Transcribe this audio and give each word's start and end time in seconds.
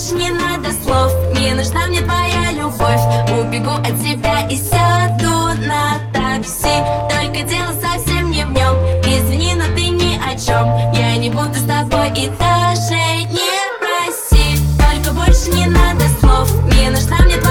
больше 0.00 0.14
не 0.14 0.30
надо 0.30 0.70
слов. 0.82 1.12
Не 1.38 1.52
нужна 1.52 1.86
мне 1.86 2.00
твоя 2.00 2.52
любовь. 2.52 3.00
Убегу 3.38 3.70
от 3.70 4.00
тебя 4.00 4.46
и 4.48 4.56
сяду 4.56 5.48
на 5.66 5.98
такси. 6.12 6.82
Только 7.10 7.46
дело 7.46 7.72
совсем 7.80 8.30
не 8.30 8.44
в 8.44 8.52
нем. 8.52 8.76
Извини, 9.04 9.54
но 9.54 9.64
ты 9.74 9.88
ни 9.88 10.16
о 10.16 10.36
чем 10.38 10.66
Я 10.94 11.16
не 11.16 11.30
буду 11.30 11.54
с 11.54 11.64
тобой 11.64 12.08
и 12.16 12.28
даже 12.38 12.94
не 13.30 13.60
проси 13.80 14.58
Только 14.78 15.12
больше 15.12 15.50
не 15.50 15.66
надо 15.66 16.04
слов. 16.20 16.50
Не 16.76 16.90
нужна 16.90 17.18
мне 17.24 17.36
твоя 17.36 17.49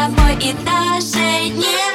тобой 0.00 0.34
и 0.40 0.52
даже 0.64 1.48
не 1.50 1.89